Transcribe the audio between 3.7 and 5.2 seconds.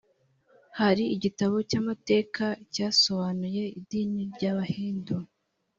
idini ry’abahindu